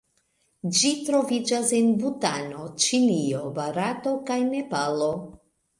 Ĝi 0.77 0.93
troviĝas 1.09 1.73
en 1.81 1.91
Butano, 2.01 2.67
Ĉinio, 2.87 3.45
Barato 3.61 4.19
kaj 4.33 4.41
Nepalo. 4.53 5.15